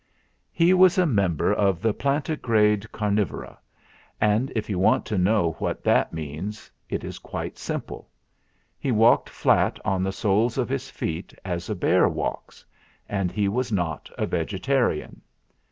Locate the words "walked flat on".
8.91-10.01